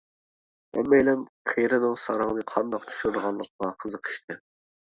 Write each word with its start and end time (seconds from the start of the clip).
ھەممەيلەن 0.77 1.21
قېرىنىڭ 1.51 1.93
ساراڭنى 2.05 2.47
قانداق 2.55 2.89
چۈشۈرىدىغانلىقىغا 2.89 3.73
قىزىقىشتى. 3.85 4.43